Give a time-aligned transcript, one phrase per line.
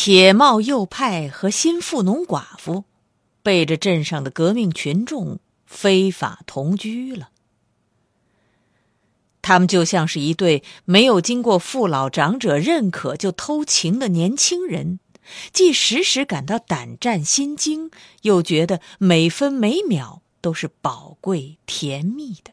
[0.00, 2.84] 铁帽右派和新富农寡妇，
[3.42, 7.30] 背着镇上的革命群众非法同居了。
[9.42, 15.00] 他们就像是一对没有经过父老长者认可就偷情的年轻人，
[15.52, 17.90] 既时时感到胆战心惊，
[18.22, 22.52] 又觉得每分每秒都是宝贵甜蜜的。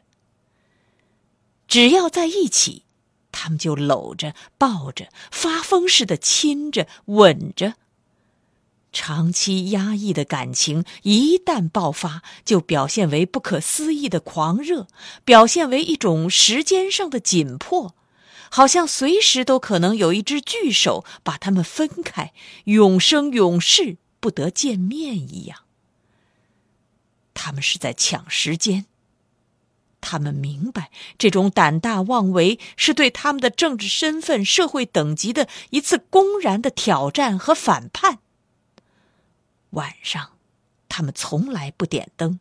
[1.68, 2.85] 只要在一起。
[3.38, 7.74] 他们就搂着、抱着，发疯似的亲着、吻着。
[8.92, 14.88] 长期压抑的感情一旦爆发，就表现为不可思议的狂热，
[15.22, 17.94] 表现为一种时间上的紧迫，
[18.50, 22.32] 好像随时都可能有一只巨手把他们分开，
[22.64, 25.58] 永生永世不得见面一样。
[27.34, 28.86] 他们是在抢时间。
[30.00, 38.18] 他们明白，这种胆大妄为是对他们的政治身份、社会等级的一次公然的挑战和反叛。
[39.70, 40.32] 晚上，
[40.88, 42.38] 他们从来不点灯，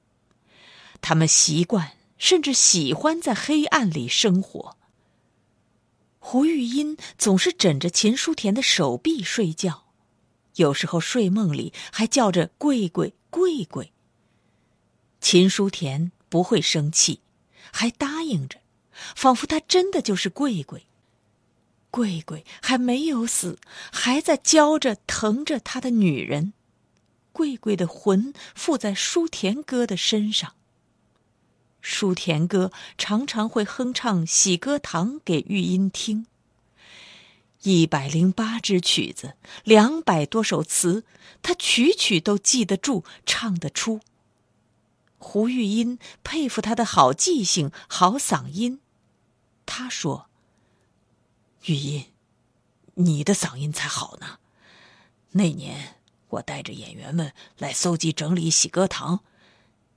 [1.01, 4.77] 他们习惯甚至喜欢在黑暗里生活。
[6.19, 9.85] 胡玉音总是枕着秦书田的手臂睡觉，
[10.55, 13.91] 有时候睡梦里还叫着“贵贵贵贵”。
[15.19, 17.21] 秦书田不会生气。
[17.77, 18.61] 还答应着，
[19.17, 20.85] 仿佛他真的就是贵贵。
[21.91, 23.59] 贵贵还没有死，
[23.91, 26.53] 还在教着、疼着他的女人。
[27.33, 30.53] 贵贵的魂附在舒田哥的身上。
[31.81, 36.27] 舒田哥常常会哼唱《喜歌堂》给玉音听。
[37.63, 39.33] 一百零八支曲子，
[39.65, 41.03] 两百多首词，
[41.41, 43.99] 他曲曲都记得住，唱得出。
[45.17, 48.81] 胡玉音佩服他的好记性、好嗓音。
[49.65, 50.29] 他说
[51.65, 52.11] ：“玉音，
[52.93, 54.39] 你的嗓音才好呢。
[55.31, 55.95] 那年
[56.29, 59.17] 我带着演员们来搜集整理《喜歌堂》，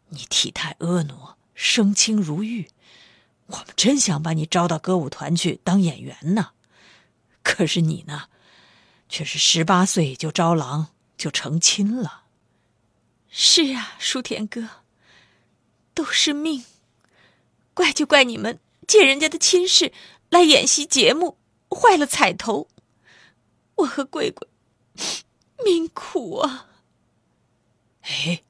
[0.08, 2.70] 你体态婀娜，声清如玉，
[3.46, 6.52] 我们真想把你招到歌舞团去当演员呢。
[7.42, 8.28] 可是你呢，
[9.08, 12.24] 却是十八岁就招郎，就成亲了。”
[13.28, 14.68] 是啊，舒田哥。
[15.98, 16.64] 都是命，
[17.74, 19.92] 怪就怪你们借人家的亲事
[20.30, 21.36] 来演习节目，
[21.68, 22.68] 坏了彩头。
[23.74, 24.48] 我和贵贵
[25.64, 26.68] 命苦啊！
[28.02, 28.44] 哎，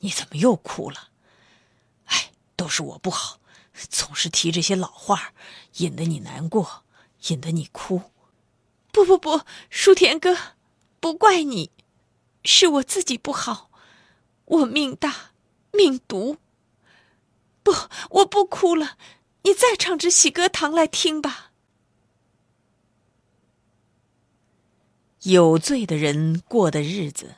[0.00, 1.10] 你怎么又哭了？
[2.06, 3.38] 哎，都是我不好，
[3.88, 5.32] 总是提这些老话，
[5.74, 6.82] 引得你难过，
[7.28, 8.02] 引得你哭。
[8.90, 10.36] 不不不，舒田哥，
[10.98, 11.70] 不怪你，
[12.42, 13.70] 是我自己不好，
[14.44, 15.30] 我命大，
[15.70, 16.38] 命毒。
[17.70, 17.88] 不，
[18.18, 18.98] 我不哭了。
[19.42, 21.52] 你再唱支《喜歌堂》来听吧。
[25.22, 27.36] 有罪的人过的日子，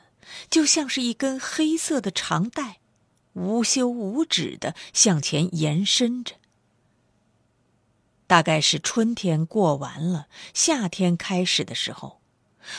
[0.49, 2.79] 就像是一根黑色的长带，
[3.33, 6.35] 无休无止的向前延伸着。
[8.25, 12.21] 大概是春天过完了，夏天开始的时候，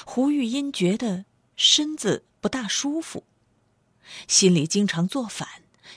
[0.05, 3.25] 胡玉音觉得身子不大舒服，
[4.27, 5.49] 心里经常作反，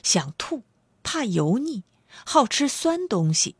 [0.02, 0.62] 想吐。
[1.10, 1.84] 怕油腻，
[2.26, 3.56] 好吃酸东西。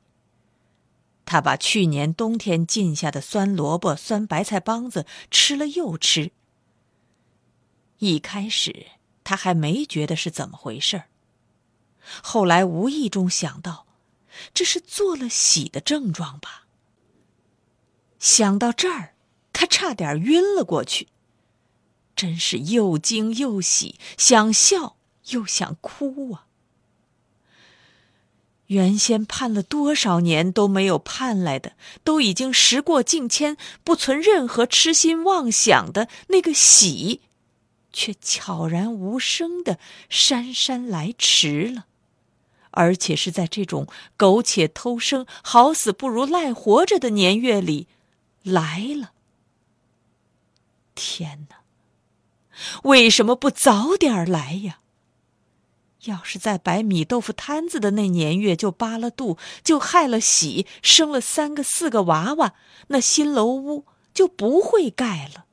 [1.24, 6.30] 他把去年冬天浸下的酸萝卜、酸白菜帮子吃了又吃。
[8.00, 8.88] 一开始
[9.24, 11.08] 他还没觉得是怎么回事儿，
[12.22, 13.86] 后来无意中想到，
[14.52, 16.66] 这是做了喜的症状吧。
[18.18, 19.14] 想到这儿，
[19.54, 21.08] 他差点晕了过去，
[22.14, 24.98] 真是又惊又喜，想笑
[25.28, 26.44] 又想哭啊。
[28.68, 31.72] 原先盼了多少年都没有盼来的，
[32.04, 37.22] 都已经时过境迁，不存任何痴心妄想的那个喜，
[37.92, 39.78] 却悄然无声的
[40.10, 41.86] 姗姗来迟了，
[42.70, 43.86] 而且是在这种
[44.18, 47.86] 苟且偷生、好死不如赖活着的年月里
[48.42, 49.12] 来了。
[50.94, 51.56] 天哪！
[52.82, 54.80] 为什么不早点来呀？
[56.08, 62.54] 要是在摆米豆腐摊子的那年月就扒了肚，就害了喜，生了三个四个娃娃，
[62.88, 65.44] 那新楼屋就不会盖了。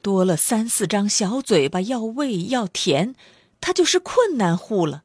[0.00, 3.14] 多了三四张小嘴巴要喂要填，
[3.60, 5.02] 他就是困难户了，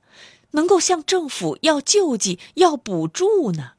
[0.52, 3.74] 能够向政府要救济要补助呢。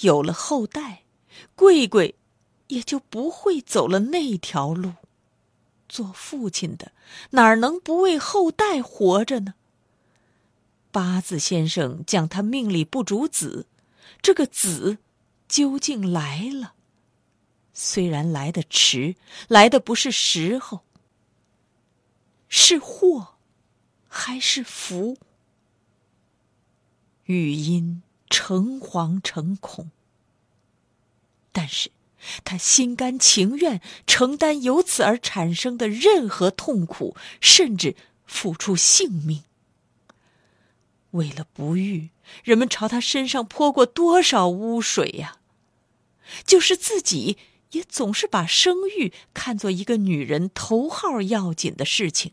[0.00, 1.04] 有了后代，
[1.56, 2.14] 贵贵
[2.68, 4.92] 也就不会走了那条路。
[5.88, 6.92] 做父亲的
[7.30, 9.54] 哪能不为后代活着呢？
[10.90, 13.66] 八字先生讲他命里不主子，
[14.20, 14.98] 这个子
[15.48, 16.74] 究竟来了？
[17.72, 19.16] 虽然来的迟，
[19.48, 20.80] 来的不是时候，
[22.48, 23.36] 是祸
[24.08, 25.16] 还是福？
[27.24, 29.90] 语音诚惶诚恐，
[31.52, 31.90] 但是。
[32.44, 37.96] 他心甘情愿承担由此而产生的任何痛苦，甚至
[38.26, 39.44] 付出性命。
[41.12, 42.10] 为了不育，
[42.44, 45.38] 人们朝他身上泼过多少污水呀！
[46.44, 47.38] 就是自己，
[47.70, 52.32] 也总是把生育看作一个女人头号要紧的事情。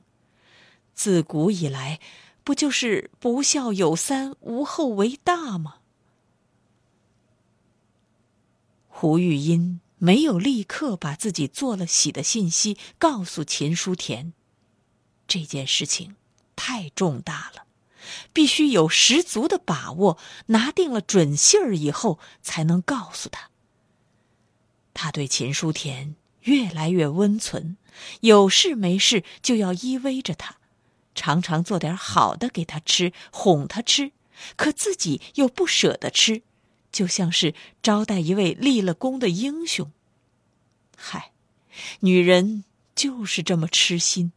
[0.93, 2.01] 自古以来，
[2.43, 5.75] 不就是不孝有三，无后为大吗？
[8.89, 14.33] 胡玉音没有立刻把自己做了喜的信息告诉秦书田，
[15.27, 16.15] 这件事情
[16.55, 17.65] 太重大了，
[18.31, 23.49] 必须有十足的把握，拿定了准信儿以后才能告诉他。
[24.93, 27.75] 他对秦书田越来越温存，
[28.19, 30.57] 有事没事就要依偎着他，
[31.15, 34.11] 常常做点好的给他吃，哄他吃，
[34.55, 36.43] 可自己又不舍得吃。
[36.91, 39.91] 就像是招待一位立了功的英雄。
[40.95, 41.31] 嗨，
[41.99, 42.63] 女人
[42.95, 44.31] 就是这么痴心。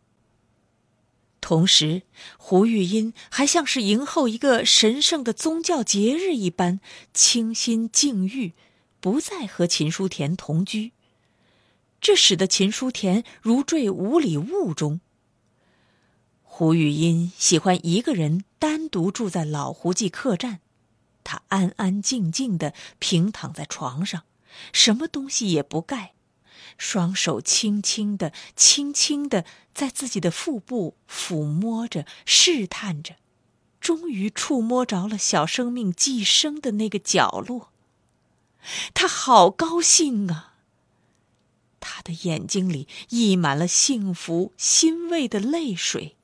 [1.41, 2.03] 同时，
[2.37, 6.81] 胡玉音还像是迎候一个神圣的宗教节日一般，
[7.15, 8.53] 清心静欲，
[9.01, 10.93] 不再和秦书田同居。
[12.01, 15.01] 这使得秦书田如坠五里雾中。
[16.43, 20.61] 胡玉音喜欢一个人单独住在老胡记客栈。
[21.23, 24.25] 他安安静静的平躺在床上，
[24.73, 26.15] 什么东西也不盖，
[26.77, 33.17] 双手轻轻的、轻轻的在自己的腹部抚摸着、试探着，
[33.81, 37.71] 终于触摸着了小生命寄生的那个角落。
[38.93, 40.57] 他好高兴啊！
[41.81, 46.17] 他的眼睛里溢满了幸福、欣慰的泪水。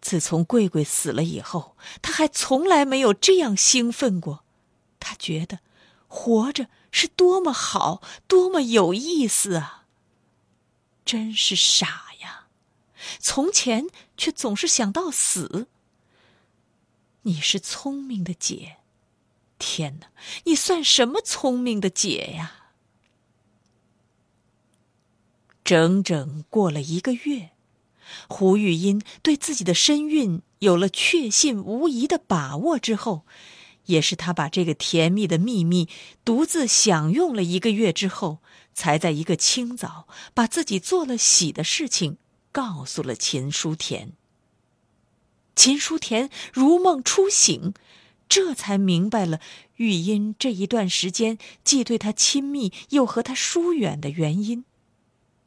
[0.00, 4.44] 自从贵贵死了以后，他还从来没有这样兴奋过。
[5.00, 5.58] 他觉得，
[6.06, 9.86] 活着是多么好，多么有意思啊！
[11.04, 12.46] 真是傻呀！
[13.18, 15.66] 从前却总是想到死。
[17.22, 18.76] 你是聪明的姐，
[19.58, 20.06] 天哪，
[20.44, 22.70] 你算什么聪明的姐呀？
[25.64, 27.50] 整整过了一个月。
[28.28, 33.26] 胡玉音对自己的身孕有了确信无疑的把握之后，
[33.86, 35.88] 也是他把这个甜蜜的秘密
[36.24, 38.38] 独自享用了一个月之后，
[38.72, 42.18] 才在一个清早把自己做了喜的事情
[42.52, 44.12] 告诉了秦书田。
[45.54, 47.74] 秦书田如梦初醒，
[48.28, 49.38] 这才明白了
[49.76, 54.64] 玉音这一段时间既对他亲密又和他疏远的原因。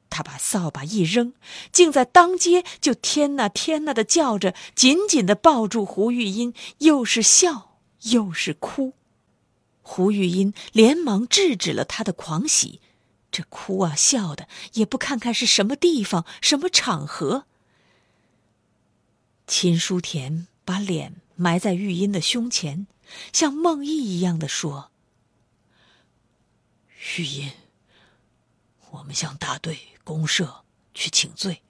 [0.10, 1.34] 他把扫把一扔，
[1.74, 7.67] 竟在当街就天呐天呐的叫着，紧紧的抱住胡玉音，又是笑
[8.12, 8.94] 又是哭。
[9.82, 12.82] 胡玉音连忙制止了他的狂喜，
[13.32, 17.46] 这哭啊笑的也不看看是什么地方什么场合。
[19.46, 22.88] 秦书田把脸埋在玉音的胸前，
[23.32, 24.92] 像梦呓一样的说
[27.18, 27.52] ：“玉音。”
[28.92, 31.62] 我们向大队公社去请罪，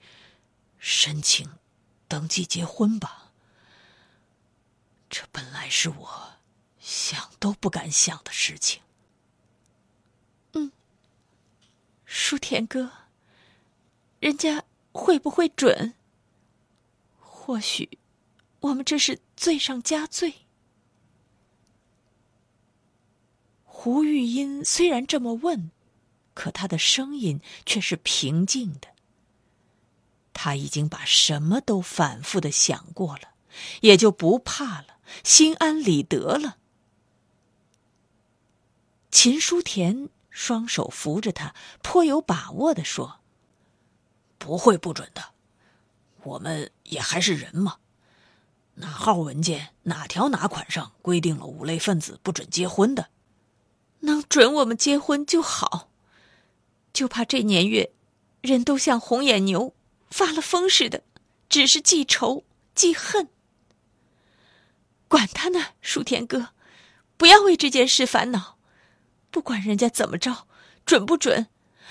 [0.79, 1.47] 申请
[2.07, 3.26] 登记结婚吧。
[5.09, 6.33] 这本来是我
[6.79, 8.81] 想都不敢想的事情。
[10.53, 10.71] 嗯，
[12.05, 12.91] 书田哥，
[14.19, 15.93] 人家会不会准？
[17.19, 17.97] 或许
[18.59, 20.33] 我们这是罪上加罪。
[23.63, 25.71] 胡玉音虽然这么问。
[26.33, 28.89] 可他的声音却是平静的。
[30.33, 33.33] 他已经把什么都反复的想过了，
[33.81, 36.57] 也就不怕了，心安理得了。
[39.09, 43.21] 秦书田双手扶着他，颇有把握的说
[44.37, 45.33] ：“不会不准的，
[46.23, 47.77] 我们也还是人嘛。
[48.75, 53.09] 哪号文件、哪条哪款上规定了五类分子不准结婚的？
[54.01, 55.89] 能准我们结婚就好，
[56.93, 57.91] 就怕这年月，
[58.41, 59.73] 人都像红眼牛
[60.11, 61.01] 发了疯似的，
[61.49, 62.43] 只是记仇
[62.75, 63.29] 记恨。
[65.07, 66.49] 管他呢，舒田哥，
[67.17, 68.57] 不要为这件事烦恼。”
[69.29, 70.47] 不管人家怎么着，
[70.85, 71.47] 准不准，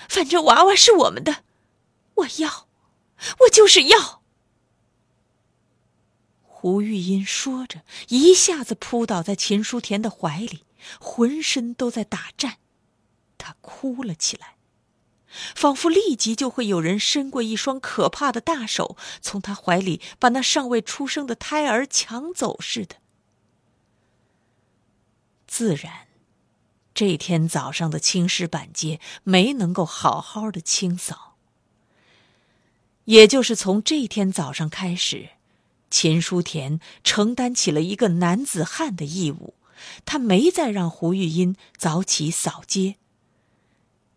[0.09, 1.43] 反正娃娃是我们的，
[2.15, 2.67] 我要，
[3.41, 4.21] 我就是要。
[6.41, 10.65] 胡玉英说着，一下子扑倒在秦书田的怀里，
[10.99, 12.57] 浑身都在打颤，
[13.37, 14.55] 她哭了起来，
[15.55, 22.95] 仿佛立即就会有人伸过一双可怕的大手，从她怀里把那尚未出生的胎儿抢走似的。
[25.47, 26.07] 自然。
[26.93, 31.35] 这天早上的青石板街没能够好好的清扫，
[33.05, 35.29] 也就是从这天早上开始，
[35.91, 39.53] 秦书田承担起了一个男子汉的义务，
[40.05, 42.95] 他没再让胡玉英早起扫街。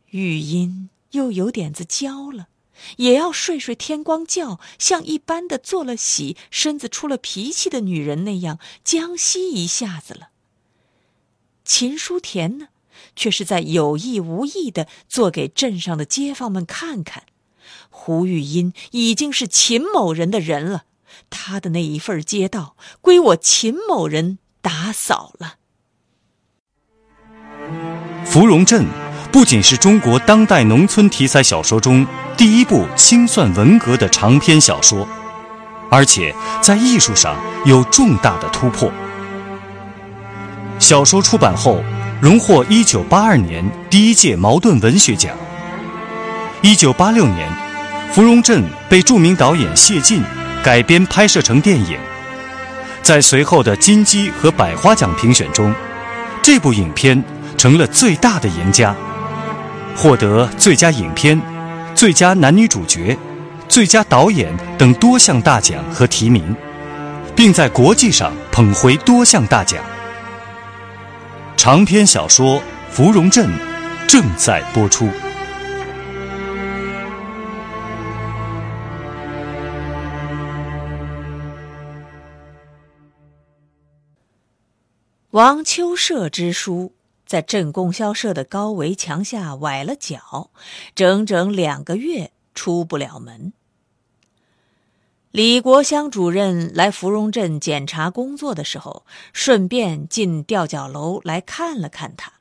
[0.09, 2.49] 玉英又有点子娇了，
[2.97, 10.30] 也要睡睡天光觉，像一般的做了喜、身子出了脾气的女人那样将息一下子了。
[11.71, 12.67] 秦书田呢，
[13.15, 17.23] 却是在有意无意的做给镇上的街坊们看看，
[17.89, 20.83] 胡玉英已经是秦某人的人了，
[21.31, 25.59] 他的那一份街道归我秦某人打扫了。
[28.27, 28.85] 《芙蓉镇》
[29.31, 32.05] 不仅是中国当代农村题材小说中
[32.37, 35.07] 第一部清算文革的长篇小说，
[35.89, 38.93] 而且在艺术上有重大的突破。
[40.81, 41.79] 小说出版后，
[42.23, 45.31] 荣获1982年第一届茅盾文学奖。
[46.63, 47.49] 1986年，
[48.15, 50.23] 《芙蓉镇》被著名导演谢晋
[50.65, 51.99] 改编拍摄成电影，
[53.03, 55.73] 在随后的金鸡和百花奖评选中，
[56.43, 57.23] 这部影片
[57.59, 58.97] 成了最大的赢家，
[59.95, 61.41] 获得最佳影片、
[61.95, 63.17] 最佳男女主角、
[63.69, 66.57] 最佳导演等多项大奖和提名，
[67.37, 69.79] 并在国际上捧回多项大奖。
[71.63, 72.59] 长篇小说
[72.91, 73.47] 《芙蓉镇》
[74.09, 75.07] 正在播出。
[85.33, 86.95] 王秋社之书
[87.27, 90.49] 在镇供销社的高围墙下崴了脚，
[90.95, 93.53] 整整两个月出不了门。
[95.33, 102.33] 李国香主任来芙蓉镇检查工作的时候，顺便进吊脚楼来看了看他，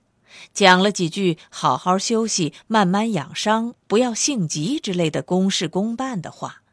[0.56, 6.64] 讲了几句“好好休息，慢慢养伤，不要性急”之类的公事公办的话，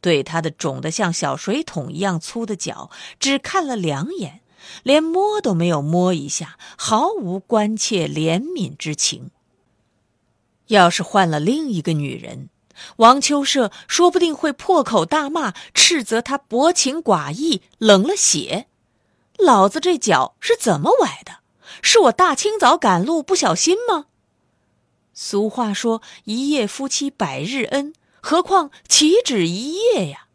[0.00, 2.88] 对他的肿得像小水桶一样粗的脚
[3.18, 4.42] 只看了两眼，
[4.84, 9.32] 连摸都没有摸一下，毫无关切怜悯之情。
[10.68, 12.48] 要是换了另一个女人，
[12.96, 18.66] 王秋社说不定会破口大骂，斥责他薄情寡义、冷了血。
[19.38, 21.40] 老子这脚是怎么崴的？
[21.82, 24.06] 是我大清早赶路不小心吗？
[25.12, 30.26] 俗话说“一夜夫妻百日恩”，何况岂止一夜呀？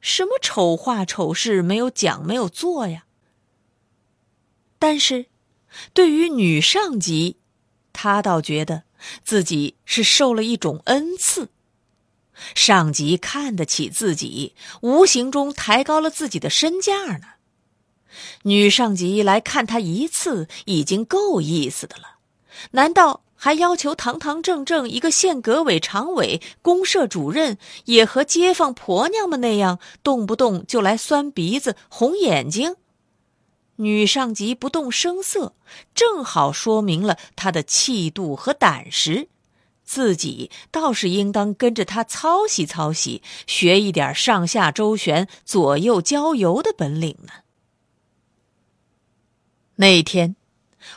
[0.00, 3.04] 什么丑话丑事没有讲没有做呀？
[4.78, 5.26] 但是，
[5.94, 7.38] 对于女上级，
[7.92, 8.82] 他倒觉得
[9.22, 11.50] 自己是受了一种恩赐。
[12.54, 17.26] 上级看得起自己，无形中抬高了自己的身价呢。
[18.42, 22.18] 女上级来看他一次已经够意思的了，
[22.72, 32.76] 难道还要求堂堂正正一个县革委常委、公社主任也和街坊婆娘们那样，动不动就来酸鼻子、红眼睛？
[33.76, 35.54] 女上级不动声色，
[35.94, 39.28] 正好说明了她的气度和胆识。
[39.92, 47.32] 自己倒是应当跟着他操习操习，学一点上下周旋、左右交游的本领呢。
[49.74, 50.34] 那天，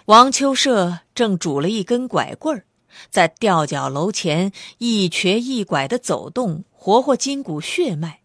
[0.05, 2.63] 王秋社正拄了一根拐棍儿，
[3.09, 8.21] 在吊脚楼前一瘸一拐的走动，活活筋骨血脉。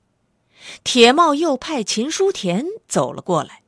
[0.84, 3.62] 铁帽右派秦书田走了过来，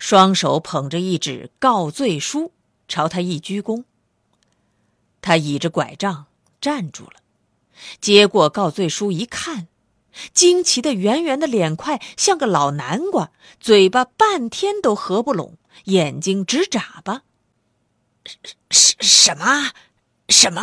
[0.00, 2.50] 双手捧着一纸告罪书，
[2.88, 3.84] 朝他一鞠躬。
[5.22, 6.26] 他倚着拐杖。
[6.60, 7.14] 站住了，
[8.00, 9.68] 接过告罪书一看，
[10.34, 17.22] 惊奇的圆圆的脸块像个老南瓜，嘴巴半天都合不拢，眼睛直眨巴。
[18.70, 19.70] 什什么？
[20.28, 20.60] 什么？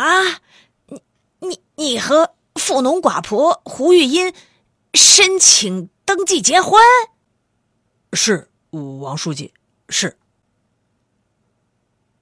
[0.86, 1.02] 你
[1.40, 4.32] 你你和富农寡婆胡玉英
[4.94, 6.80] 申请登记结婚？
[8.12, 9.52] 是王书记，
[9.88, 10.16] 是。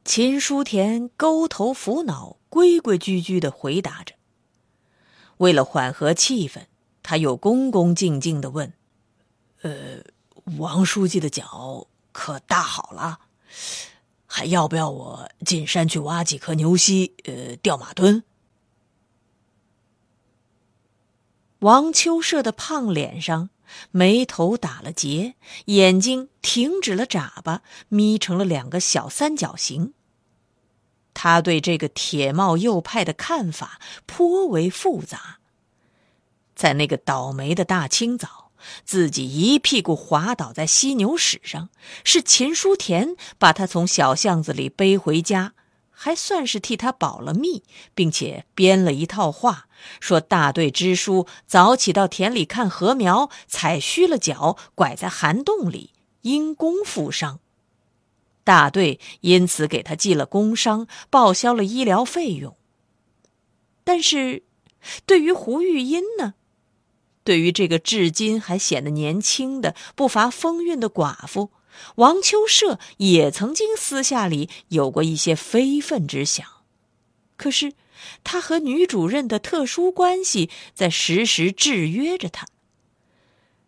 [0.04, 4.14] 秦书田勾头扶脑，规规矩矩的回答着。
[5.38, 6.66] 为了缓和气氛，
[7.02, 8.72] 他又恭恭敬敬的问
[9.62, 9.98] ：“呃，
[10.58, 13.20] 王书记的脚可大好了？
[14.26, 18.22] 还要不要我进山去挖几颗牛膝，呃，吊马墩？”
[21.60, 23.48] 王秋社的胖脸上
[23.90, 25.34] 眉头打了结，
[25.66, 29.94] 眼睛停止了眨巴，眯成了两个小三角形。
[31.18, 35.38] 他对这个铁帽右派的看法颇为复杂。
[36.54, 38.50] 在那个倒霉的大清早，
[38.85, 41.70] 自己一屁股滑倒在犀牛屎上，
[42.04, 45.54] 是秦书田把他从小巷子里背回家，
[45.90, 47.62] 还算是替他保了密，
[47.94, 49.68] 并且编了一套话，
[49.99, 57.40] 说大队支书早起到田里看禾苗，踩虚了脚，拐在涵洞里，因公负伤。
[58.46, 62.56] 大队因此给他记了工伤，报销了医疗费用。
[63.82, 64.44] 但是，
[65.04, 66.34] 对于胡玉音呢？
[67.24, 71.50] 对于这个至今还显得年轻的、不乏风韵的寡妇，
[71.96, 76.46] 王秋社也曾经私下里有过一些非分之想。
[77.36, 77.72] 可是，
[78.22, 82.46] 他和女主任的特殊关系在时时制约着他。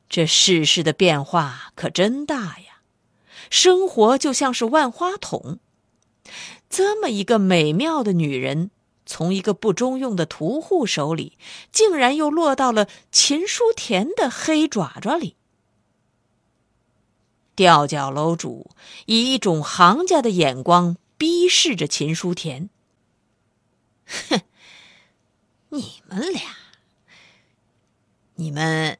[0.08, 2.67] 这世事的变化可真大呀！
[3.50, 5.58] 生活就像是万花筒，
[6.68, 8.70] 这么一个美妙的女人，
[9.06, 11.38] 从一个不中用的屠户手里，
[11.72, 15.36] 竟然又落到了秦书田的黑爪爪里。
[17.54, 18.70] 吊脚楼主
[19.06, 22.70] 以一种行家的眼光逼视着秦书田
[24.06, 24.42] ：“哼，
[25.70, 26.42] 你们俩，
[28.36, 28.98] 你们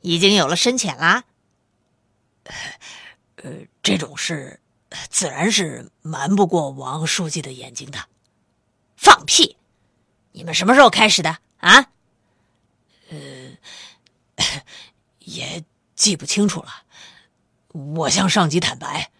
[0.00, 1.24] 已经有了深浅啦。”
[3.42, 3.50] 呃，
[3.82, 4.60] 这种事
[5.10, 7.98] 自然是瞒不过王书记的眼睛的。
[8.96, 9.56] 放屁！
[10.30, 11.90] 你们什么时候开始的啊？
[13.10, 13.16] 呃，
[15.18, 15.64] 也
[15.96, 16.84] 记不清楚了。
[17.72, 19.10] 我向上级坦白，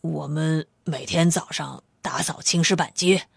[0.00, 3.28] 我们每天早上打扫青石板街，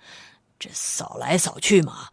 [0.58, 2.10] 这扫来扫去嘛，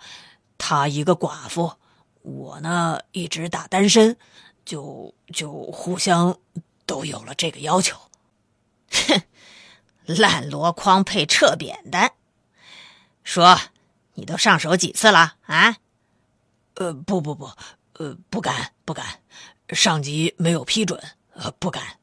[0.59, 1.72] 她一个寡妇，
[2.20, 4.18] 我呢一直打单身，
[4.66, 6.38] 就就互相。
[6.93, 7.97] 都有了这个要求，
[8.91, 9.23] 哼，
[10.05, 12.13] 烂箩筐配撤扁担。
[13.25, 13.59] 说，
[14.13, 15.79] 你都上手几次了啊？
[16.75, 17.51] 呃，不不不，
[17.95, 19.23] 呃，不敢不敢，
[19.71, 21.03] 上级没有批准，
[21.33, 21.99] 呃，不敢。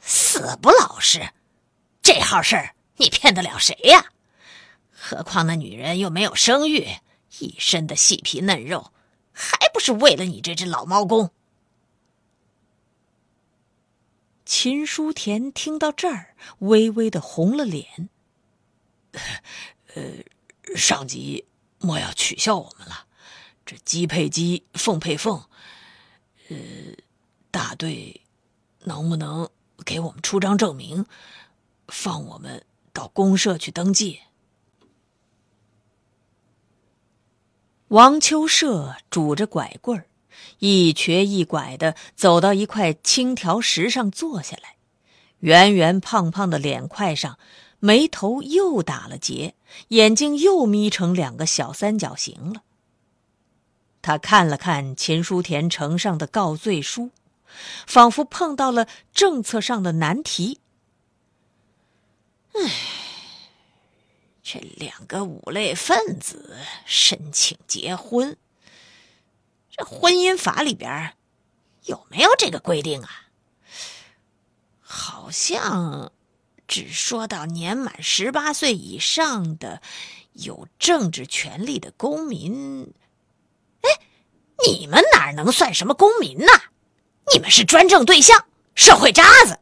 [0.00, 1.32] 死不老实，
[2.02, 4.04] 这号事儿你骗得了谁呀？
[4.90, 6.88] 何况那女人又没有生育，
[7.38, 8.92] 一身的细皮嫩肉，
[9.30, 11.30] 还不是为了你这只老猫公？
[14.44, 18.08] 秦书田听到这儿，微微的红了脸。
[19.94, 20.02] 呃，
[20.74, 21.46] 上级
[21.78, 23.06] 莫要取笑我们了，
[23.64, 25.44] 这鸡配鸡，凤配凤。
[26.48, 26.56] 呃，
[27.50, 28.22] 大队
[28.80, 29.48] 能不能
[29.84, 31.06] 给我们出张证明，
[31.88, 34.20] 放我们到公社去登记？
[37.88, 40.06] 王秋社拄着拐棍儿。
[40.58, 44.76] 一瘸一拐的走到一块青条石上坐下来，
[45.40, 47.38] 圆圆胖胖的脸块上，
[47.80, 49.54] 眉头又打了结，
[49.88, 52.62] 眼睛又眯成两个小三角形了。
[54.00, 57.10] 他看了看秦书田呈上的告罪书，
[57.86, 60.60] 仿佛碰到了政策上的难题。
[62.54, 62.70] 唉，
[64.42, 68.36] 这两个五类分子申请结婚。
[69.72, 71.16] 这婚姻法里边
[71.84, 73.08] 有没有这个规定啊？
[74.80, 76.12] 好像
[76.68, 79.80] 只说到年满十八岁以上的
[80.34, 82.92] 有政治权利的公民。
[83.80, 83.88] 哎，
[84.68, 86.52] 你们哪能算什么公民呢？
[87.32, 89.58] 你们是专政对象，社会渣子。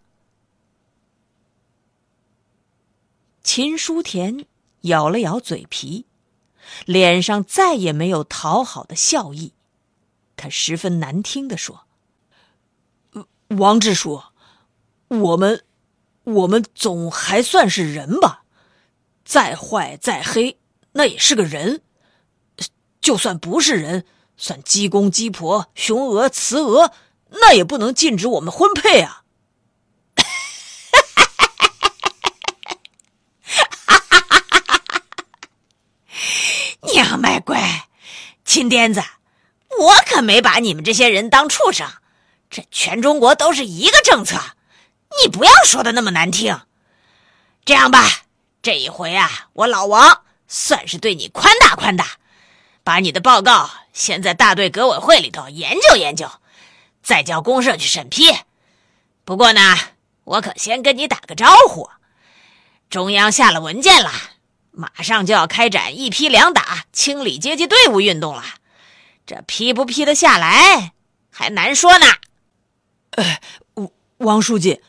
[3.45, 4.47] 秦书田
[4.83, 6.07] 咬了咬嘴皮，
[6.85, 9.53] 脸上再也没有讨好的笑意。
[10.41, 11.87] 他十分难听的说
[13.59, 14.23] ：“王支书，
[15.09, 15.63] 我们，
[16.25, 18.45] 我们总还算是人吧？
[19.23, 20.59] 再坏再黑，
[20.93, 21.83] 那也是个人。
[23.03, 24.07] 就算不是人，
[24.39, 26.93] 算鸡公鸡婆、雄鹅雌鹅，
[27.29, 29.25] 那也不能禁止我们婚配啊！
[30.17, 30.25] 哈
[31.17, 31.61] 哈哈
[33.89, 35.03] 哈哈
[36.07, 36.23] 哈
[36.93, 37.89] 娘卖乖，
[38.45, 39.03] 金颠子，
[39.79, 41.89] 我可没把你们这些人当畜生。
[42.51, 44.37] 这全中国都是一个政策，
[45.23, 46.61] 你不要说的那么难听。
[47.65, 48.23] 这样吧，
[48.61, 52.07] 这一回啊，我老王算是对你宽大宽大，
[52.83, 56.29] 把你的报告先在大队革委会里头研究研究，
[57.03, 58.35] 再叫公社去审批。
[59.25, 59.77] 不过呢，
[60.25, 61.89] 我可先跟你打个招呼，
[62.89, 64.11] 中央下了文件了，
[64.73, 68.43] 马上就要开展一批两打清理阶级队伍运动了，
[69.31, 70.93] 这批不批得下来
[71.31, 72.07] 还难说呢。
[73.11, 73.41] 哎，
[74.17, 74.83] 王书记，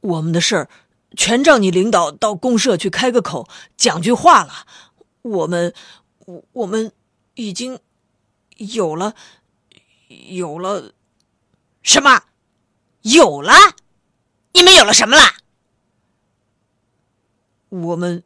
[0.00, 0.70] 我们的事儿
[1.14, 4.66] 全让你领导到公社去开个口，讲句话了。
[5.20, 5.74] 我们，
[6.20, 6.90] 我我们
[7.34, 7.80] 已经
[8.56, 9.14] 有了，
[10.08, 10.94] 有了
[11.82, 12.22] 什么？
[13.02, 13.52] 有了？
[14.54, 15.34] 你们有了什么了？
[17.68, 18.24] 我们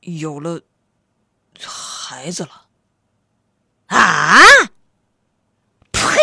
[0.00, 0.60] 有了
[1.58, 2.67] 孩子了。
[3.88, 4.40] 啊！
[5.92, 6.18] 呸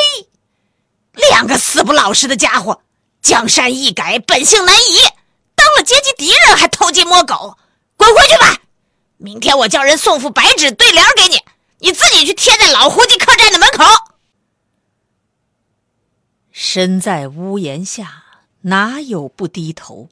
[1.13, 2.82] 两个死不老实的家伙，
[3.21, 4.99] 江山易改，本性难移。
[5.56, 7.58] 当了阶级敌人还偷鸡摸狗，
[7.97, 8.62] 滚回去吧！
[9.17, 11.38] 明天我叫人送副白纸对联给你，
[11.80, 13.84] 你自己去贴在老胡记客栈的门口。
[16.51, 18.23] 身在屋檐下，
[18.62, 20.10] 哪有不低头？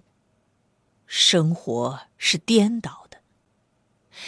[1.06, 3.03] 生活是颠倒，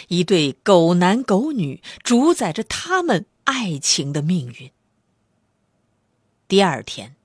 [0.08, 4.70] 一对狗男狗女主宰着他们爱情的命运。
[6.48, 7.16] 第二天，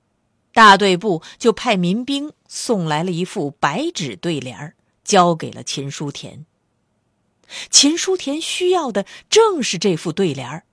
[0.53, 6.45] 大队部就派民兵送来了一副白纸对联交给了秦书田。
[7.69, 10.63] 秦书田需要的正是这副对联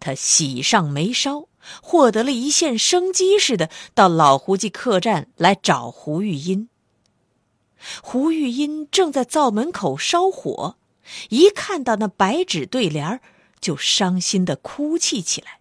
[0.00, 1.48] 他喜上眉梢，
[1.80, 6.68] 获得了一线生机似的，到老胡记客栈来找胡玉英。
[8.02, 10.76] 胡玉英正在灶门口烧火，
[11.28, 13.20] 一看到那白纸对联儿
[13.60, 15.60] 就伤心的哭泣起来。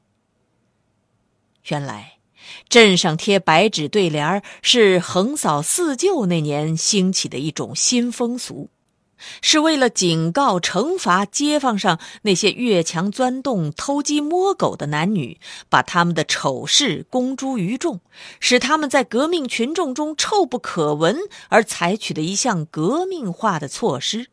[1.67, 2.19] 原来，
[2.69, 8.69] 镇上贴白纸对联儿是横扫四旧那年兴起的一种新风俗，
[9.41, 17.99] 是为了警告、惩罚街坊上那些越墙钻洞、偷鸡摸狗的男女，把他们的丑事公诸于众，
[18.39, 21.17] 使他们在革命群众中臭不可闻，
[21.49, 24.27] 而采取的一项革命化的措施。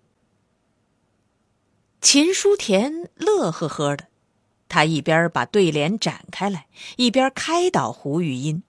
[2.02, 4.08] 秦书田乐呵呵的。
[4.68, 8.64] 他一边把对联展开来，一边开导胡玉音：“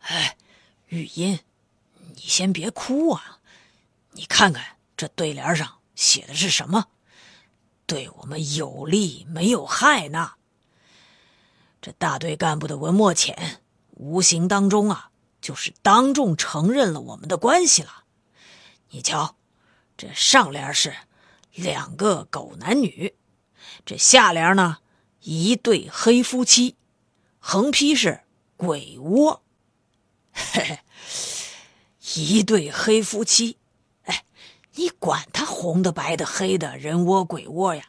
[0.00, 0.36] 哎，
[0.88, 1.40] 玉音，
[2.14, 3.38] 你先别哭啊！
[4.10, 6.88] 你看看这对联上写的是什么？
[7.86, 10.32] 对我们有利没有害呢？
[11.80, 18.04] 这大队干部的文墨浅，无形当中啊，就是当众承认了我们的关系了。
[18.90, 19.36] 你瞧，
[19.96, 20.92] 这上联是
[21.54, 23.14] 两个狗男女。”
[23.86, 24.78] 这下联呢，
[25.20, 26.76] 一对黑夫妻，
[27.38, 28.20] 横批是
[28.56, 29.42] 鬼窝。
[30.32, 30.78] 嘿嘿，
[32.14, 33.58] 一对黑夫妻，
[34.04, 34.24] 哎，
[34.74, 37.84] 你管他红的、白的、黑的，人窝鬼窝呀，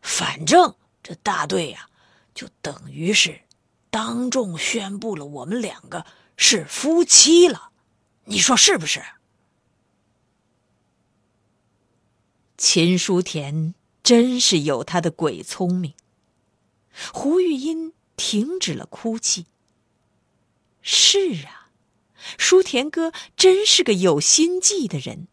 [0.00, 1.88] 反正这大队呀，
[2.34, 3.40] 就等于是
[3.90, 6.04] 当众宣布了我们两个
[6.36, 7.70] 是夫妻了，
[8.24, 9.02] 你说是不是？
[12.56, 13.74] 秦书田。
[14.02, 15.94] 真是有他的鬼聪明。
[17.12, 19.46] 胡玉音停止了哭泣。
[20.80, 21.72] 是啊，
[22.38, 25.26] 书田哥真是个有心计的人。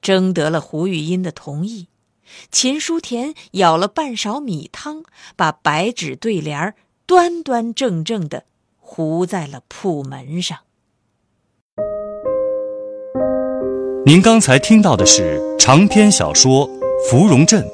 [0.00, 1.88] 征得了胡玉音的同意，
[2.52, 5.02] 秦书田舀了半勺米汤，
[5.34, 8.46] 把白纸对联端端正正的
[8.78, 10.60] 糊在了铺门上。
[14.10, 15.40] 您刚才听到的是。
[15.56, 16.68] 长篇小说
[17.08, 17.64] 《芙蓉镇》，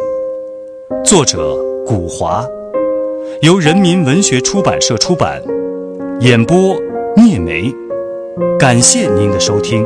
[1.02, 2.44] 作者古华，
[3.40, 5.42] 由人民文学出版社出版，
[6.20, 6.76] 演播
[7.16, 7.72] 聂梅。
[8.58, 9.82] 感谢您的收听。